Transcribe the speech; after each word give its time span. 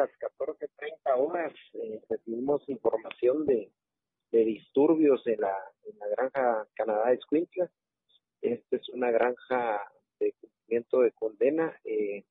las 0.00 0.10
14:30 0.18 1.14
horas 1.18 1.52
eh, 1.74 2.00
recibimos 2.08 2.66
información 2.68 3.44
de, 3.44 3.70
de 4.32 4.44
disturbios 4.44 5.26
en 5.26 5.40
la, 5.40 5.54
granja 6.16 6.66
Canadá 6.74 7.12
Escuintla. 7.12 7.70
Esta 8.40 8.76
es 8.76 8.88
una 8.90 9.10
granja 9.10 9.92
de 10.18 10.32
cumplimiento 10.40 11.00
de 11.00 11.12
condena. 11.12 11.78
Eh, 11.84 12.24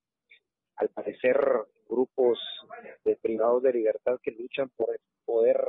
al 0.76 0.88
parecer, 0.88 1.38
grupos 1.88 2.38
de 3.04 3.14
privados 3.16 3.62
de 3.62 3.72
libertad 3.72 4.18
que 4.22 4.32
luchan 4.32 4.68
por 4.70 4.98
poder 5.24 5.60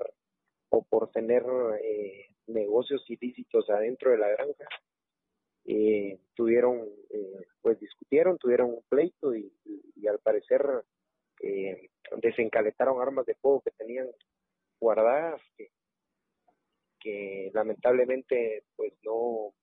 o 0.69 0.83
por 0.83 1.11
tener 1.11 1.43
eh, 1.83 2.29
negocios 2.47 3.03
ilícitos 3.09 3.69
adentro 3.69 4.11
de 4.11 4.17
la 4.17 4.29
granja. 4.29 4.65
Eh, 5.65 6.19
tuvieron, 6.33 6.79
eh, 7.11 7.45
pues 7.61 7.79
discutieron, 7.79 8.39
tuvieron 8.39 8.69
un 8.71 8.83
pleito 8.89 9.35
y, 9.35 9.53
y, 9.95 10.07
al 10.07 10.17
parecer 10.17 10.63
eh, 11.41 11.90
desencaletaron 12.17 13.01
armas 13.01 13.25
de 13.25 13.35
fuego 13.35 13.61
que 13.61 13.71
tenían 13.71 14.07
guardadas 14.79 15.41
que, 16.99 17.49
lamentablemente 17.53 18.63
pues 18.75 18.93
no 19.03 19.53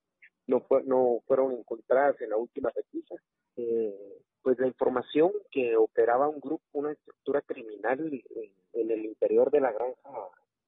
no, 0.49 0.61
fue, 0.61 0.83
no 0.85 1.21
fueron 1.27 1.53
encontradas 1.53 2.21
en 2.21 2.31
la 2.31 2.37
última 2.37 2.71
pesquisa. 2.71 3.15
Eh, 3.57 3.95
pues 4.43 4.59
la 4.59 4.67
información 4.67 5.31
que 5.51 5.77
operaba 5.77 6.29
un 6.29 6.41
grupo, 6.41 6.65
una 6.73 6.93
estructura 6.93 7.43
criminal 7.43 8.01
en, 8.01 8.91
el 8.91 9.05
interior 9.05 9.51
de 9.51 9.61
la 9.61 9.73
granja, 9.73 10.11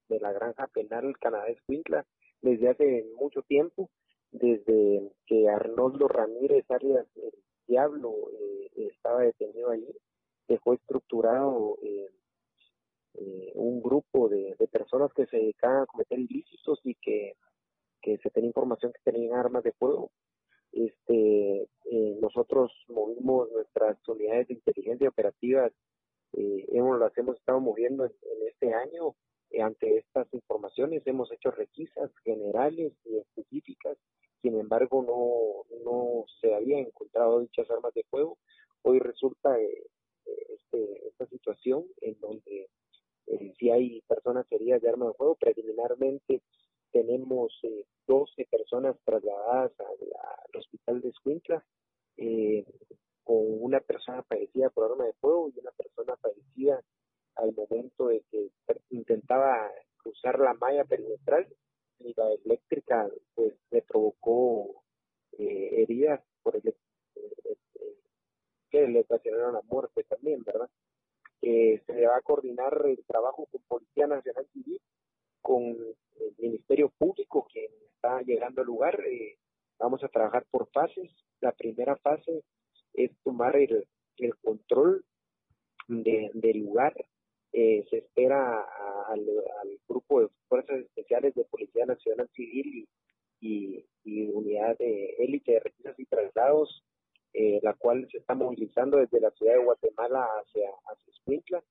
de 0.08 0.20
la 0.20 0.32
granja 0.32 0.66
penal 0.68 1.16
Canadá 1.18 1.46
Escuintla 1.48 2.04
desde 2.42 2.68
hace 2.68 3.06
mucho 3.16 3.42
tiempo, 3.42 3.90
desde 4.30 5.10
que 5.26 5.48
Arnoldo 5.48 6.08
Ramírez 6.08 6.70
Arias, 6.70 7.06
el 7.16 7.32
Diablo, 7.66 8.14
eh, 8.32 8.70
estaba 8.76 9.22
detenido 9.22 9.70
allí, 9.70 9.88
dejó 10.50 10.74
estructurado 10.74 11.78
eh, 11.82 12.08
eh, 13.14 13.52
un 13.54 13.80
grupo 13.80 14.28
de, 14.28 14.56
personas 14.70 15.12
que 15.14 15.26
se 15.26 15.36
dedicaban 15.36 15.82
a 15.82 15.86
cometer 15.86 16.18
ilícitos 16.18 16.80
y 16.84 16.94
que 16.96 17.34
que 18.02 18.16
se 18.18 18.30
tenía 18.30 18.48
información 18.48 18.92
que 18.92 19.10
tenían 19.12 19.38
armas 19.38 19.62
de 19.62 19.72
fuego. 19.72 20.10
Este, 20.72 21.68
eh, 21.90 22.18
nosotros 22.18 22.72
movimos 22.88 23.50
nuestras 23.52 23.98
unidades 24.08 24.48
de 24.48 24.54
inteligencia 24.54 25.10
operativas, 25.10 25.70
hemos, 26.32 26.98
las 26.98 27.14
hemos 27.18 27.36
estado 27.36 27.60
moviendo 27.60 28.06
en, 28.06 28.12
este 28.48 28.72
año 28.72 29.14
ante 29.62 29.98
estas 29.98 30.32
informaciones, 30.32 31.06
hemos 31.06 31.30
hecho 31.30 31.50
requisas 31.50 32.10
generales 32.24 32.94
y 33.04 33.18
específicas, 33.18 33.98
sin 34.40 34.58
embargo 34.58 35.02
no, 35.02 35.82
no 35.84 36.24
se 36.40 36.54
habían 36.54 36.80
encontrado 36.86 37.40
dichas 37.40 37.70
armas 37.70 37.92
de 37.92 38.04
fuego. 38.04 38.38
Hoy 38.82 38.98
resulta 38.98 39.58
este, 40.26 41.08
esta 41.08 41.26
situación 41.26 41.86
en 42.00 42.18
donde 42.20 42.68
eh, 43.26 43.52
si 43.58 43.70
hay 43.70 44.00
personas 44.02 44.46
heridas 44.50 44.82
de 44.82 44.88
armas 44.88 45.08
de 45.08 45.14
fuego, 45.14 45.36
preliminarmente 45.36 46.42
tenemos 46.92 47.52
eh, 47.62 47.84
12 48.06 48.46
personas 48.50 48.96
trasladadas 49.04 49.72
al 49.80 50.58
hospital 50.58 51.00
de 51.00 51.08
Escuintla, 51.10 51.64
eh, 52.16 52.64
con 53.22 53.38
una 53.62 53.80
persona 53.80 54.22
fallecida 54.24 54.70
por 54.70 54.90
arma 54.90 55.04
de 55.04 55.12
fuego 55.14 55.50
y 55.54 55.58
una 55.60 55.70
persona 55.70 56.16
fallecida 56.16 56.82
al 57.36 57.54
momento 57.54 58.08
de 58.08 58.22
que 58.30 58.50
intentaba 58.90 59.70
cruzar 59.96 60.38
la 60.40 60.54
malla 60.54 60.84
perimetral 60.84 61.46
y 62.00 62.12
la 62.16 62.32
eléctrica 62.44 63.08
pues 63.34 63.54
le 63.70 63.82
provocó 63.82 64.82
eh, 65.38 65.82
heridas 65.82 66.20
por 66.42 66.56
el, 66.56 66.68
eh, 66.68 67.56
que 68.70 68.79
le 68.90 69.00
ocasionaron 69.00 69.54
la 69.54 69.62
muerte 69.62 70.04
también, 70.04 70.42
¿verdad? 70.44 70.68
Eh, 71.42 71.82
se 71.86 72.06
va 72.06 72.16
a 72.16 72.22
coordinar 72.22 72.82
el 72.84 73.02
trabajo 73.06 73.46
con 73.50 73.62
Policía 73.66 74.06
Nacional 74.06 74.46
Civil 74.52 74.80
con 75.40 75.62
el 75.62 76.34
Ministerio 76.38 76.90
Público 76.98 77.46
que 77.52 77.70
está 77.94 78.20
llegando 78.22 78.60
al 78.60 78.66
lugar. 78.66 79.00
Eh, 79.06 79.38
vamos 79.78 80.04
a 80.04 80.08
trabajar 80.08 80.44
por 80.50 80.68
fases. 80.70 81.10
La 81.40 81.52
primera 81.52 81.96
fase 81.96 82.42
es 82.94 83.10
tomar 83.22 83.56
el, 83.56 83.86
el 84.18 84.36
control 84.36 85.04
de, 85.88 86.30
del 86.34 86.58
lugar. 86.58 86.94
Eh, 87.52 87.84
se 87.90 87.98
espera 87.98 88.64
al, 89.08 89.20
al, 89.20 89.78
grupo 89.88 90.20
de 90.20 90.28
fuerzas 90.48 90.80
especiales 90.80 91.34
de 91.34 91.44
Policía 91.44 91.84
Nacional 91.84 92.28
Civil 92.34 92.86
y, 93.40 93.46
y, 93.48 93.84
y 94.04 94.28
unidad 94.28 94.78
de 94.78 95.16
élite 95.18 95.52
de 95.52 95.60
requisas 95.60 95.98
y 95.98 96.06
traslados, 96.06 96.84
eh, 97.32 97.58
la 97.62 97.74
cual 97.74 98.06
desde 98.74 99.20
la 99.20 99.30
ciudad 99.32 99.54
de 99.54 99.64
Guatemala 99.64 100.26
hacia, 100.40 100.70
hacia 100.86 101.12
Escuintla 101.12 101.62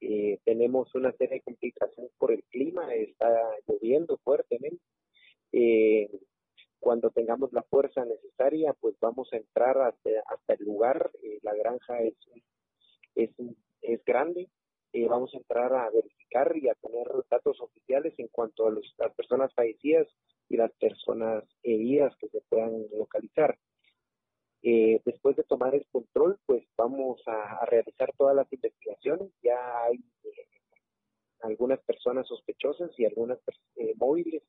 eh, 0.00 0.38
tenemos 0.44 0.94
una 0.94 1.12
serie 1.12 1.36
de 1.36 1.42
complicaciones 1.42 2.12
por 2.18 2.32
el 2.32 2.42
clima, 2.44 2.92
está 2.94 3.28
lloviendo 3.66 4.18
fuertemente. 4.18 4.82
Eh, 5.52 6.10
cuando 6.78 7.10
tengamos 7.10 7.52
la 7.52 7.62
fuerza 7.62 8.04
necesaria, 8.04 8.74
pues 8.74 8.94
vamos 9.00 9.32
a 9.32 9.36
entrar 9.36 9.78
hasta, 9.78 10.10
hasta 10.26 10.54
el 10.54 10.64
lugar. 10.64 11.10
Eh, 11.22 11.38
la 11.42 11.54
granja 11.54 12.02
es, 12.02 12.14
es, 13.14 13.30
es 13.80 14.04
grande. 14.04 14.50
Eh, 14.92 15.06
vamos 15.08 15.32
a 15.34 15.38
entrar 15.38 15.72
a 15.72 15.90
verificar 15.90 16.54
y 16.56 16.68
a 16.68 16.74
tener 16.74 17.08
datos 17.30 17.60
oficiales 17.60 18.14
en 18.18 18.28
cuanto 18.28 18.66
a 18.66 18.70
los, 18.70 18.94
las 18.98 19.14
personas 19.14 19.54
fallecidas 19.54 20.06
y 20.48 20.56
las 20.56 20.72
personas 20.72 21.44
heridas 21.62 22.14
que 22.16 22.28
se 22.28 22.42
puedan 22.42 22.84
localizar. 22.96 23.56
Eh, 24.66 24.98
después 25.04 25.36
de 25.36 25.44
tomar 25.44 25.74
el 25.74 25.86
control, 25.92 26.38
pues 26.46 26.64
vamos 26.74 27.22
a, 27.26 27.66
realizar 27.66 28.10
todas 28.16 28.34
las 28.34 28.50
investigaciones. 28.50 29.30
Ya 29.42 29.58
hay 29.82 29.96
eh, 30.24 30.48
algunas 31.42 31.80
personas 31.80 32.26
sospechosas 32.26 32.90
y 32.98 33.04
algunas 33.04 33.38
eh, 33.76 33.92
móviles 33.96 34.42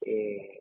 eh, 0.00 0.60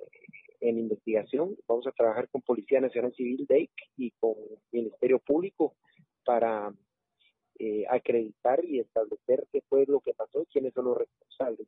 en 0.60 0.80
investigación. 0.80 1.56
Vamos 1.66 1.88
a 1.88 1.92
trabajar 1.92 2.28
con 2.30 2.42
Policía 2.42 2.82
Nacional 2.82 3.14
Civil, 3.16 3.46
DEIC, 3.48 3.72
y 3.96 4.12
con 4.20 4.36
Ministerio 4.72 5.20
Público 5.20 5.76
para 6.26 6.74
eh, 7.60 7.86
acreditar 7.90 8.64
y 8.66 8.80
establecer 8.80 9.48
qué 9.52 9.62
fue 9.70 9.86
lo 9.88 10.02
que 10.02 10.14
pasó 10.14 10.42
y 10.42 10.46
quiénes 10.48 10.74
son 10.74 10.86
los 10.86 10.98
responsables. 10.98 11.68